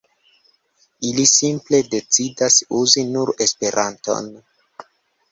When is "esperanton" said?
3.47-4.33